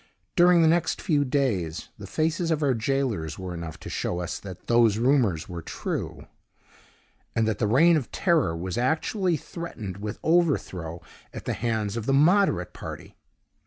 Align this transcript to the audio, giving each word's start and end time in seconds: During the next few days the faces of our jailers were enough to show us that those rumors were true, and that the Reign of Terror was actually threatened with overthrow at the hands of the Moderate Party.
During 0.35 0.63
the 0.63 0.67
next 0.67 0.99
few 0.99 1.23
days 1.23 1.89
the 1.95 2.07
faces 2.07 2.49
of 2.49 2.63
our 2.63 2.73
jailers 2.73 3.37
were 3.37 3.53
enough 3.53 3.79
to 3.81 3.87
show 3.87 4.19
us 4.19 4.39
that 4.39 4.65
those 4.65 4.97
rumors 4.97 5.47
were 5.47 5.61
true, 5.61 6.25
and 7.35 7.47
that 7.47 7.59
the 7.59 7.67
Reign 7.67 7.95
of 7.95 8.09
Terror 8.11 8.57
was 8.57 8.79
actually 8.79 9.37
threatened 9.37 9.97
with 9.97 10.17
overthrow 10.23 11.03
at 11.35 11.45
the 11.45 11.53
hands 11.53 11.97
of 11.97 12.07
the 12.07 12.13
Moderate 12.13 12.73
Party. 12.73 13.15